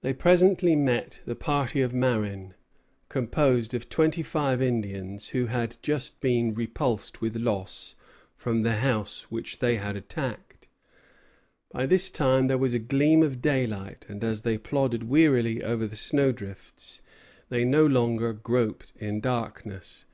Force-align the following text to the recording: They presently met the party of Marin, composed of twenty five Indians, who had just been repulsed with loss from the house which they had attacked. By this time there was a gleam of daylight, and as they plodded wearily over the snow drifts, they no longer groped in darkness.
They 0.00 0.12
presently 0.12 0.74
met 0.74 1.20
the 1.24 1.36
party 1.36 1.82
of 1.82 1.94
Marin, 1.94 2.54
composed 3.08 3.74
of 3.74 3.88
twenty 3.88 4.24
five 4.24 4.60
Indians, 4.60 5.28
who 5.28 5.46
had 5.46 5.76
just 5.82 6.20
been 6.20 6.52
repulsed 6.52 7.20
with 7.20 7.36
loss 7.36 7.94
from 8.36 8.62
the 8.62 8.78
house 8.78 9.30
which 9.30 9.60
they 9.60 9.76
had 9.76 9.94
attacked. 9.94 10.66
By 11.70 11.86
this 11.86 12.10
time 12.10 12.48
there 12.48 12.58
was 12.58 12.74
a 12.74 12.80
gleam 12.80 13.22
of 13.22 13.40
daylight, 13.40 14.04
and 14.08 14.24
as 14.24 14.42
they 14.42 14.58
plodded 14.58 15.04
wearily 15.08 15.62
over 15.62 15.86
the 15.86 15.94
snow 15.94 16.32
drifts, 16.32 17.00
they 17.48 17.62
no 17.64 17.86
longer 17.86 18.32
groped 18.32 18.92
in 18.96 19.20
darkness. 19.20 20.06